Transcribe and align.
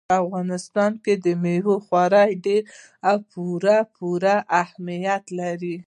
په 0.09 0.15
افغانستان 0.23 0.91
کې 1.03 1.13
مېوې 1.43 1.77
خورا 1.85 2.23
ډېر 2.45 2.61
او 3.09 3.17
پوره 3.31 3.77
پوره 3.95 4.35
اهمیت 4.63 5.23
لري. 5.39 5.75